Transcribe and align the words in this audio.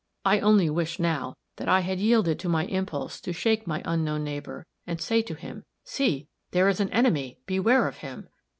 I 0.25 0.39
only 0.39 0.67
wish, 0.67 0.97
now, 0.97 1.35
that 1.57 1.69
I 1.69 1.81
had 1.81 1.99
yielded 1.99 2.39
to 2.39 2.49
my 2.49 2.65
impulse 2.65 3.21
to 3.21 3.31
shake 3.31 3.67
my 3.67 3.83
unknown 3.85 4.23
neighbor, 4.23 4.65
and 4.87 4.99
say 4.99 5.21
to 5.21 5.35
him 5.35 5.63
'See! 5.85 6.27
there 6.49 6.67
is 6.67 6.79
an 6.79 6.89
enemy! 6.89 7.37
beware 7.45 7.87
of 7.87 7.97
him!' 7.97 8.27